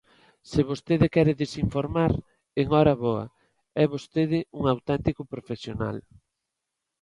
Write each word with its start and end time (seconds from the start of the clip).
Se 0.51 0.61
vostede 0.69 1.07
quere 1.15 1.39
desinformar, 1.43 2.13
en 2.61 2.67
hora 2.75 2.95
boa; 3.05 3.25
é 3.83 3.85
vostede 3.93 4.39
un 4.59 4.63
auténtico 4.73 5.21
profesional. 5.33 5.97